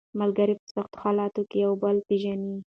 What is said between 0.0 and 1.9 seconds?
ملګري په سختو حالاتو کې یو